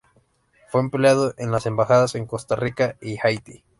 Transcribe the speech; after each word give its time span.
Fue 0.69 0.81
empleado 0.81 1.35
en 1.37 1.51
las 1.51 1.67
Embajadas 1.67 2.15
en 2.15 2.25
Costa 2.25 2.55
Rica 2.55 2.95
y 3.03 3.19
Haití. 3.21 3.63